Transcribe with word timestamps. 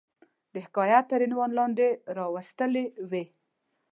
د 0.53 0.55
حکایت 0.65 1.03
تر 1.11 1.19
عنوان 1.27 1.51
لاندي 1.57 1.89
را 2.15 2.25
وستلې 2.35 2.85
وي. 3.09 3.25